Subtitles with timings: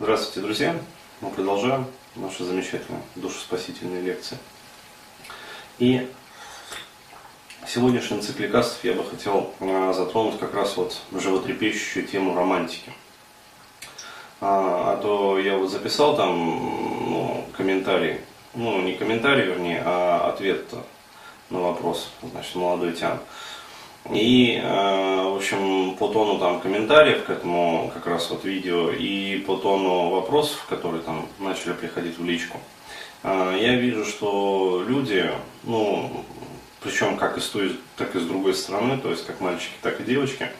[0.00, 0.76] Здравствуйте, друзья!
[1.20, 1.86] Мы продолжаем
[2.16, 4.36] наши замечательные душеспасительные лекции.
[5.78, 6.10] И
[7.64, 12.92] сегодняшний цикликастов я бы хотел а, затронуть как раз вот животрепещущую тему романтики.
[14.40, 18.18] А, а то я вот записал там ну, комментарий,
[18.54, 20.64] ну не комментарий, вернее, а ответ
[21.50, 23.20] на вопрос, значит, молодой Тян.
[24.12, 29.38] И, э, в общем, по тону там комментариев к этому как раз вот видео и
[29.46, 32.60] по тону вопросов, которые там начали приходить в личку,
[33.22, 35.30] э, я вижу, что люди,
[35.62, 36.22] ну,
[36.82, 39.98] причем как и с той, так и с другой стороны, то есть как мальчики, так
[40.00, 40.50] и девочки,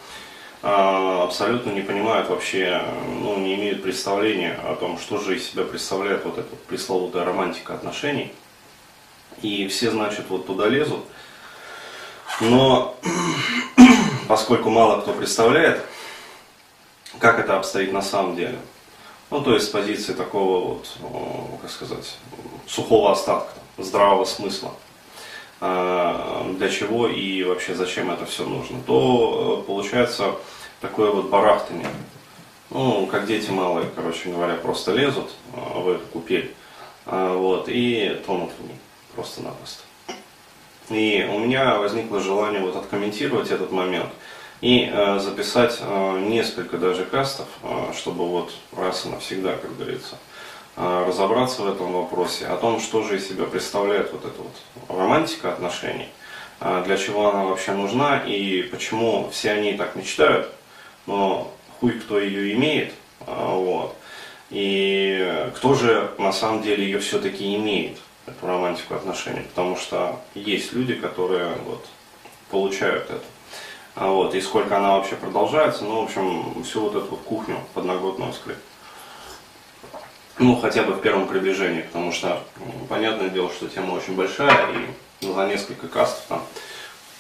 [0.63, 2.83] э, абсолютно не понимают вообще,
[3.21, 7.75] ну, не имеют представления о том, что же из себя представляет вот эта пресловутая романтика
[7.75, 8.33] отношений.
[9.43, 11.05] И все, значит, вот туда лезут,
[12.41, 12.97] но
[14.29, 15.85] поскольку мало кто представляет,
[17.19, 18.59] как это обстоит на самом деле,
[19.31, 20.89] ну то есть с позиции такого вот,
[21.63, 22.17] как сказать,
[22.67, 24.73] сухого остатка, здравого смысла,
[25.61, 30.33] а, для чего и вообще зачем это все нужно, то э, получается
[30.81, 31.89] такое вот барахтание.
[32.71, 36.55] Ну, как дети малые, короче говоря, просто лезут э, в эту купель,
[37.07, 38.79] а, вот, и тонут в ней
[39.15, 39.83] просто-напросто.
[40.91, 44.11] И у меня возникло желание вот откомментировать этот момент
[44.61, 50.17] и э, записать э, несколько даже кастов, э, чтобы вот раз и навсегда, как говорится,
[50.77, 54.55] э, разобраться в этом вопросе, о том, что же из себя представляет вот эта вот
[54.89, 56.09] романтика отношений,
[56.61, 60.51] э, для чего она вообще нужна и почему все они так мечтают,
[61.07, 63.97] но хуй кто ее имеет, э, вот,
[64.51, 70.73] и кто же на самом деле ее все-таки имеет эту романтику отношений, потому что есть
[70.73, 71.87] люди, которые вот,
[72.51, 73.25] получают это.
[73.95, 77.59] А вот, и сколько она вообще продолжается, ну, в общем, всю вот эту вот кухню
[77.75, 78.59] подноготную скрыть.
[80.39, 84.67] Ну, хотя бы в первом приближении, потому что, ну, понятное дело, что тема очень большая,
[85.21, 86.43] и за несколько кастов там,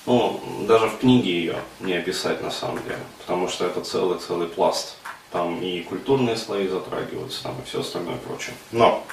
[0.06, 4.96] ну, даже в книге ее не описать на самом деле, потому что это целый-целый пласт.
[5.34, 8.54] Там и культурные слои затрагиваются, там и все остальное прочее.
[8.70, 9.04] Но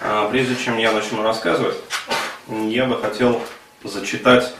[0.00, 1.74] а, прежде чем я начну рассказывать,
[2.46, 3.42] я бы хотел
[3.82, 4.54] зачитать,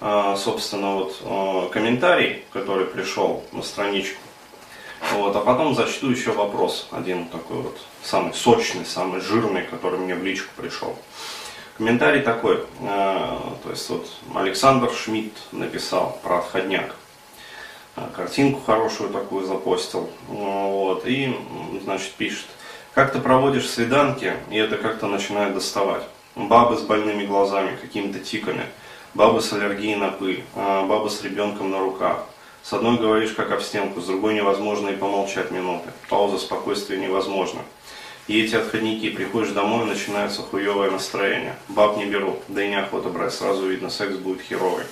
[0.00, 4.20] а, собственно, вот а, комментарий, который пришел на страничку.
[5.14, 10.14] Вот, а потом зачту еще вопрос, один такой вот, самый сочный, самый жирный, который мне
[10.14, 10.96] в личку пришел.
[11.78, 16.94] Комментарий такой, то есть вот Александр Шмидт написал про отходняк.
[18.14, 20.08] Картинку хорошую такую запостил.
[20.28, 21.36] Вот, и,
[21.82, 22.46] значит, пишет.
[22.94, 26.02] Как ты проводишь свиданки, и это как-то начинает доставать.
[26.34, 28.64] Бабы с больными глазами, какими-то тиками,
[29.14, 32.26] бабы с аллергией на пыль, а, бабы с ребенком на руках.
[32.62, 35.90] С одной говоришь как об стенку, с другой невозможно и помолчать минуты.
[36.08, 37.60] Пауза спокойствия невозможно.
[38.26, 41.56] И эти отходники, приходишь домой, начинается хуевое настроение.
[41.68, 44.84] Баб не беру, да и неохота брать, сразу видно, секс будет херовый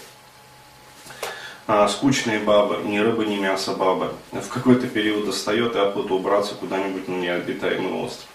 [1.69, 4.15] а, скучные бабы, ни рыба, ни мясо бабы.
[4.33, 8.27] В какой-то период достает и охота убраться куда-нибудь на необитаемый остров.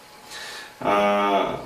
[0.80, 1.60] А,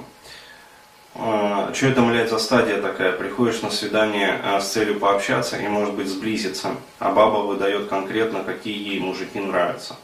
[1.13, 3.11] а, что это, блядь, за стадия такая?
[3.11, 6.69] Приходишь на свидание а, с целью пообщаться и, может быть, сблизиться,
[7.00, 9.97] а баба выдает конкретно, какие ей мужики нравятся.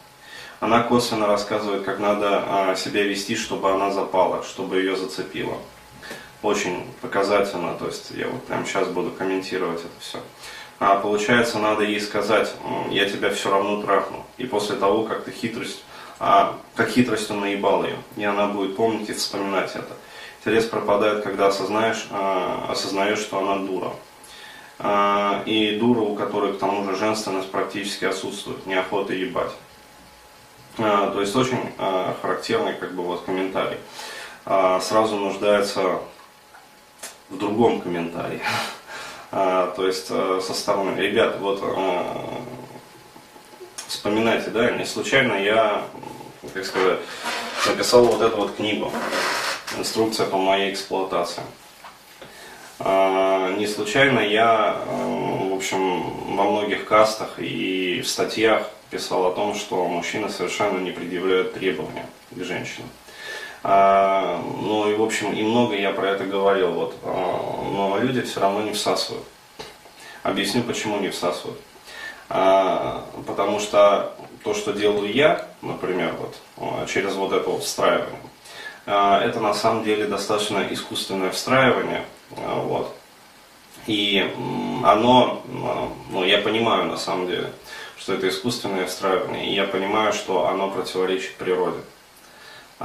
[0.60, 5.58] Она косвенно рассказывает, как надо а, себя вести, чтобы она запала, чтобы ее зацепило.
[6.42, 10.20] Очень показательно, то есть я вот прямо сейчас буду комментировать это все
[10.84, 12.54] а получается надо ей сказать,
[12.90, 14.26] я тебя все равно трахну.
[14.38, 15.82] И после того, как ты хитрость,
[16.20, 19.94] а, как хитростью наебал ее, и она будет помнить и вспоминать это.
[20.40, 23.94] Интерес пропадает, когда осознаешь, а, осознаешь, что она дура.
[24.78, 29.54] А, и дура, у которой к тому же женственность практически отсутствует, неохота ебать.
[30.80, 33.78] А, то есть очень а, характерный как бы вот комментарий.
[34.46, 36.00] А, сразу нуждается
[37.30, 38.42] в другом комментарии.
[39.36, 42.04] А, то есть э, со стороны, ребят, вот э,
[43.88, 45.82] вспоминайте, да, не случайно я,
[46.54, 47.00] как сказать,
[47.66, 48.92] написал вот эту вот книгу,
[49.76, 51.42] инструкция по моей эксплуатации.
[52.78, 59.34] А, не случайно я, э, в общем, во многих кастах и в статьях писал о
[59.34, 62.90] том, что мужчины совершенно не предъявляют требования к женщинам.
[63.66, 68.22] А, ну и в общем и много я про это говорил, вот, а, но люди
[68.22, 69.24] все равно не всасывают.
[70.22, 71.60] Объясню, почему не всасывают.
[72.28, 74.14] А, потому что
[74.44, 78.20] то, что делаю я, например, вот, через вот это вот встраивание,
[78.86, 82.04] это на самом деле достаточно искусственное встраивание.
[82.32, 82.94] Вот.
[83.88, 84.30] И
[84.84, 85.42] оно,
[86.10, 87.50] ну, я понимаю на самом деле,
[87.98, 91.80] что это искусственное встраивание, и я понимаю, что оно противоречит природе.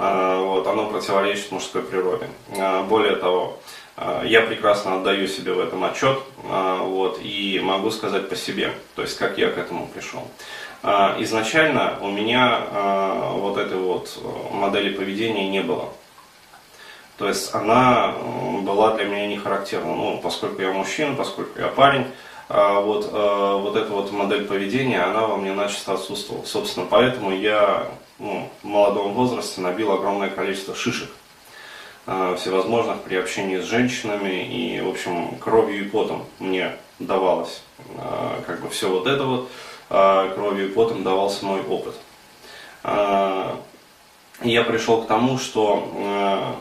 [0.00, 2.28] А, вот, оно противоречит мужской природе.
[2.56, 3.58] А, более того,
[3.96, 9.02] а, я прекрасно отдаю себе в этом отчет вот, и могу сказать по себе, то
[9.02, 10.22] есть как я к этому пришел.
[11.18, 12.60] Изначально у меня
[13.32, 14.16] вот этой вот
[14.52, 15.88] модели поведения не было.
[17.16, 18.14] То есть она
[18.62, 19.92] была для меня не характерна.
[19.96, 22.06] Ну, поскольку я мужчина, поскольку я парень,
[22.48, 26.44] вот, вот эта вот модель поведения, она во мне начисто отсутствовала.
[26.44, 31.08] Собственно, поэтому я ну, в молодом возрасте набил огромное количество шишек
[32.06, 37.62] э, всевозможных при общении с женщинами и, в общем, кровью и потом мне давалось
[37.96, 39.50] э, как бы все вот это вот,
[39.90, 41.94] э, кровью и потом давался мой опыт.
[42.84, 46.56] Я пришел к тому, что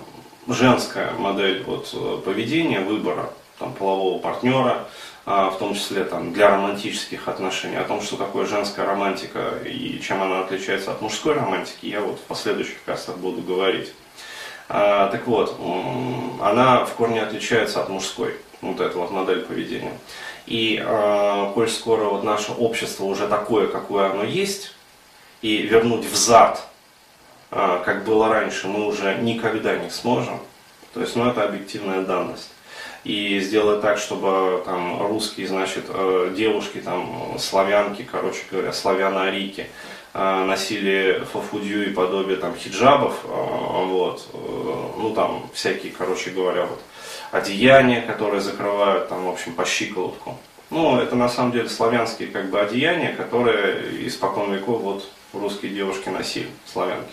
[0.48, 3.30] женская модель вот, поведения, выбора
[3.60, 4.88] там, полового партнера,
[5.28, 10.24] в том числе там, для романтических отношений, о том, что такое женская романтика и чем
[10.24, 13.92] она отличается от мужской романтики, я вот в последующих кастах буду говорить.
[14.70, 15.60] А, так вот,
[16.42, 19.92] она в корне отличается от мужской, вот эта вот модель поведения.
[20.46, 24.76] И э, коль скоро вот наше общество уже такое, какое оно есть,
[25.42, 26.66] и вернуть взад,
[27.50, 30.40] как было раньше, мы уже никогда не сможем,
[30.94, 32.52] то есть, ну, это объективная данность
[33.04, 39.68] и сделать так, чтобы там русские, значит, э, девушки, там, славянки, короче говоря, славяно-арийки,
[40.14, 44.28] э, носили фафудью и подобие там хиджабов, э, вот,
[44.98, 46.82] ну там всякие, короче говоря, вот
[47.32, 50.38] одеяния, которые закрывают там, в общем, по щиколотку.
[50.70, 56.10] Ну, это на самом деле славянские как бы одеяния, которые испокон веков вот русские девушки
[56.10, 57.12] носили, славянки.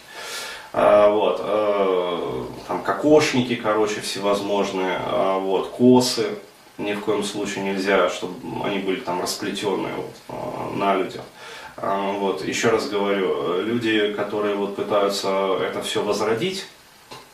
[0.76, 6.31] А, вот, э, там кокошники, короче, всевозможные, а, вот, косы,
[6.79, 8.35] ни в коем случае нельзя, чтобы
[8.67, 11.23] они были там расплетенные вот, а, на людях.
[11.76, 16.67] Вот, еще раз говорю, люди, которые вот пытаются это все возродить,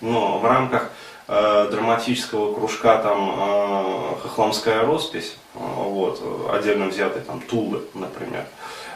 [0.01, 0.91] но в рамках
[1.29, 8.47] э, драматического кружка там э, хохламская роспись, вот, отдельно взятый там Тулы, например,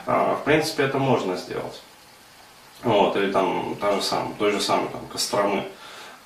[0.06, 1.82] в принципе это можно сделать.
[2.84, 5.64] Вот, или там та же самая, той же самой там, Костромы,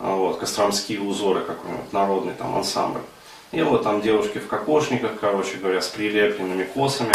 [0.01, 3.01] а, вот, костромские узоры какой-нибудь, народный там ансамбль.
[3.53, 7.13] И вот там девушки в кокошниках, короче говоря, с прилепленными косами.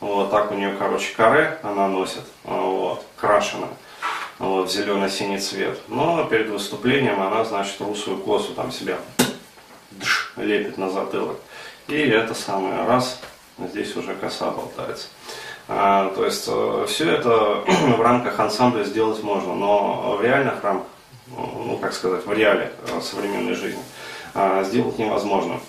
[0.00, 3.68] Вот так у нее, короче, каре она носит, а, вот, крашеная,
[4.38, 5.78] вот, в зелено-синий цвет.
[5.88, 8.96] Но перед выступлением она, значит, русую косу там себя
[9.92, 11.36] дш, лепит на затылок.
[11.86, 13.20] И это самое раз,
[13.58, 15.08] здесь уже коса болтается.
[15.72, 17.62] А, то есть э, все это
[17.96, 20.88] в рамках ансамбля сделать можно, но в реальных рамках,
[21.28, 23.80] ну как сказать, в реале э, современной жизни
[24.34, 25.60] а, сделать невозможно.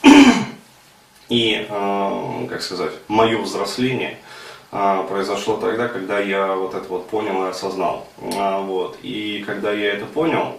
[1.29, 4.17] И, э, как сказать, мое взросление
[4.71, 8.07] а, произошло тогда, когда я вот это вот понял и осознал.
[8.17, 8.97] Вот.
[9.03, 10.57] И когда я это понял,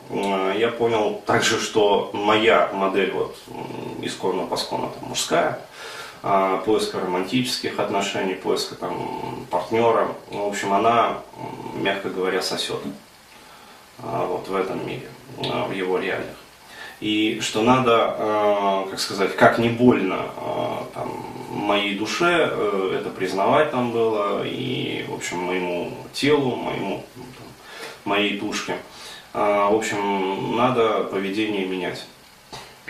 [0.56, 3.36] я понял также, что моя модель вот
[4.02, 5.60] исконно посконно там мужская, а,
[6.22, 10.14] поиска романтических отношений, поиска там партнера.
[10.30, 11.19] В общем, она,
[11.74, 12.80] мягко говоря, сосет
[13.98, 15.08] а, вот в этом мире,
[15.50, 16.36] а, в его реалиях.
[17.00, 20.26] И что надо, как сказать, как не больно
[20.94, 27.46] там, моей душе э, это признавать там было, и, в общем, моему телу, моему, там,
[28.04, 28.76] моей душке.
[29.32, 32.06] В общем, надо поведение менять.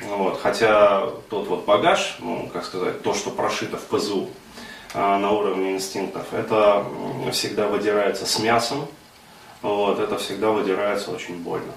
[0.08, 0.40] Вот.
[0.40, 4.28] Хотя тот вот багаж, ну, как сказать, то, что прошито в ПЗУ
[4.94, 6.84] а, на уровне инстинктов, это
[7.32, 8.86] всегда выдирается с мясом,
[9.62, 11.72] вот, это всегда выдирается очень больно.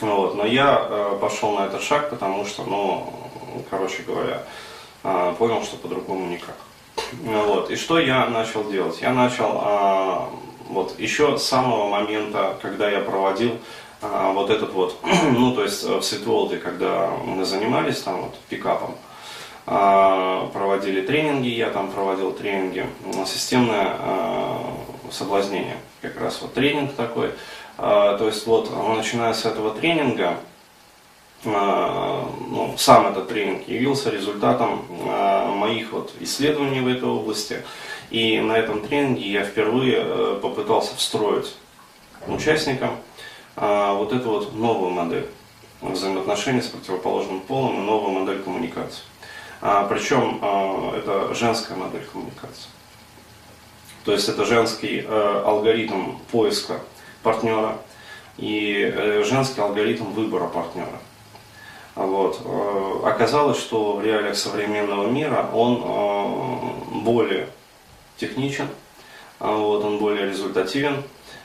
[0.00, 0.34] Вот.
[0.34, 3.12] Но я э, пошел на этот шаг, потому что, ну,
[3.68, 4.42] короче говоря,
[5.04, 6.56] э, понял, что по-другому никак.
[7.22, 7.70] Вот.
[7.70, 9.00] И что я начал делать?
[9.00, 10.18] Я начал э,
[10.68, 13.58] вот еще с самого момента, когда я проводил
[14.02, 14.96] а, вот этот вот,
[15.32, 18.94] ну то есть э, в Светволде, когда мы занимались там вот пикапом,
[19.66, 22.86] а, проводили тренинги, я там проводил тренинги,
[23.26, 24.74] системное а,
[25.10, 27.32] соблазнение, как раз вот тренинг такой,
[27.76, 30.36] то есть вот начиная с этого тренинга,
[31.42, 34.84] ну, сам этот тренинг явился результатом
[35.56, 37.62] моих вот исследований в этой области.
[38.10, 41.54] И на этом тренинге я впервые э, попытался встроить
[42.26, 42.96] участникам
[43.56, 45.26] а, вот эту вот новую модель
[45.80, 49.02] взаимоотношений с противоположным полом и новую модель коммуникации.
[49.60, 52.70] А, причем а, это женская модель коммуникации.
[54.04, 56.80] То есть это женский а, алгоритм поиска
[57.22, 57.76] партнера
[58.38, 60.98] и э, женский алгоритм выбора партнера.
[61.94, 62.40] Вот.
[63.04, 67.48] Оказалось, что в реалиях современного мира он более
[68.16, 68.68] техничен,
[69.38, 71.02] а, вот, он более результативен.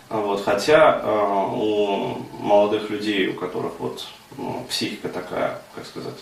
[0.10, 4.08] Вот, хотя э, у молодых людей, у которых вот,
[4.38, 6.14] ну, психика такая, как сказать,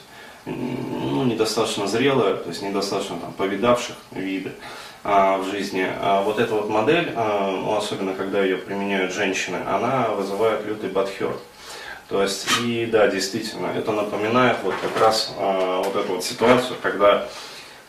[0.46, 4.52] ну, недостаточно зрелая, то есть недостаточно там, повидавших виды
[5.04, 5.88] а, в жизни.
[6.02, 10.90] А вот эта вот модель, а, ну, особенно когда ее применяют женщины, она вызывает лютый
[10.90, 11.40] бадхерт.
[12.10, 16.78] То есть, и да, действительно, это напоминает вот как раз а, вот эту вот ситуацию,
[16.82, 17.28] когда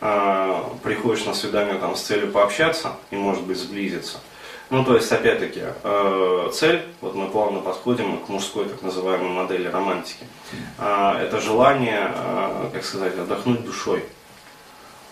[0.01, 4.19] а, приходишь на свидание там с целью пообщаться и, может быть, сблизиться.
[4.71, 9.69] Ну, то есть, опять-таки, э, цель, вот мы плавно подходим к мужской так называемой модели
[9.69, 10.27] романтики,
[10.79, 14.05] э, это желание, э, как сказать, отдохнуть душой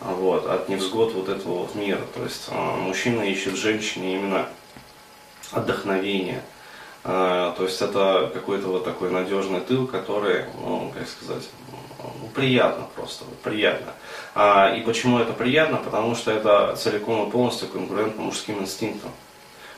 [0.00, 2.00] вот, от невзгод вот этого вот мира.
[2.14, 4.46] То есть э, мужчина ищет в женщине именно
[5.52, 6.42] отдохновение.
[7.02, 11.42] То есть это какой-то вот такой надежный тыл, который, ну, как сказать,
[11.98, 13.92] ну, приятно просто, приятно.
[14.36, 15.78] А, и почему это приятно?
[15.78, 19.10] Потому что это целиком и полностью конкурентно мужским инстинктам.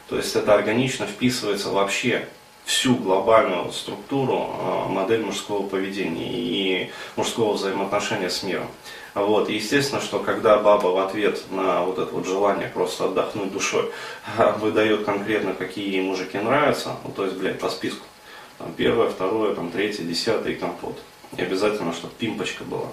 [0.08, 2.28] То есть это органично вписывается вообще
[2.64, 8.68] всю глобальную структуру э, модель мужского поведения и мужского взаимоотношения с миром.
[9.14, 9.49] Вот.
[9.49, 13.90] И естественно, что когда баба в ответ на вот это вот желание просто отдохнуть душой
[14.58, 18.04] выдает конкретно, какие ей мужики нравятся, ну, то есть, блядь, по списку.
[18.58, 20.99] Там, первое, второе, там, третье, десятое и компот.
[21.37, 22.88] И обязательно, чтобы пимпочка была.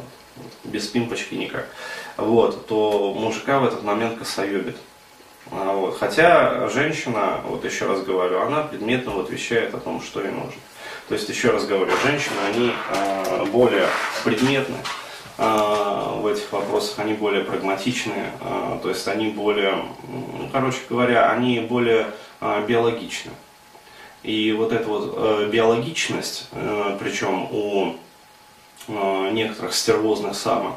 [0.63, 1.67] Без пимпочки никак.
[2.17, 4.75] Вот, то мужика в этот момент косоебит.
[5.49, 5.97] А, вот.
[5.97, 10.61] Хотя женщина, вот еще раз говорю, она предметно вот вещает о том, что ей нужно.
[11.07, 13.87] То есть, еще раз говорю, женщины, они э, более
[14.23, 14.77] предметны,
[15.43, 19.73] а, в этих вопросах, они более прагматичные, а, то есть они более,
[20.07, 23.31] ну, короче говоря, они более а, биологичны.
[24.21, 27.95] И вот эта вот э, биологичность, э, причем у
[29.31, 30.73] некоторых стервозных самок,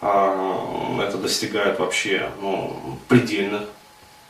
[0.00, 3.62] это достигает вообще ну, предельных,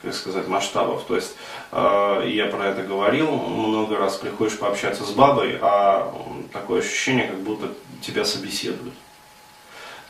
[0.03, 1.05] как сказать, масштабов.
[1.05, 1.35] То есть
[1.73, 6.15] я про это говорил, много раз приходишь пообщаться с бабой, а
[6.53, 7.73] такое ощущение, как будто
[8.03, 8.95] тебя собеседуют.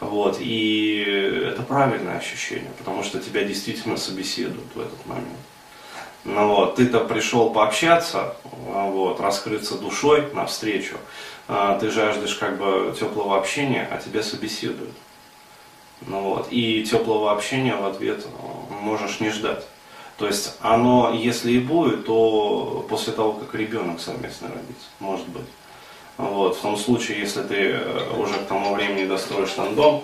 [0.00, 5.38] Вот, и это правильное ощущение, потому что тебя действительно собеседуют в этот момент.
[6.25, 8.37] Ну вот, ты-то пришел пообщаться,
[8.75, 10.97] а, вот, раскрыться душой навстречу,
[11.49, 14.95] а, ты жаждешь как бы теплого общения, а тебя собеседуют.
[16.02, 19.64] Ну вот, и теплого общения в ответ а, можешь не ждать.
[20.18, 25.44] То есть оно, если и будет, то после того, как ребенок совместно родится, может быть.
[26.16, 30.02] Вот, в том случае, если ты э, уже к тому времени достроишь там дом,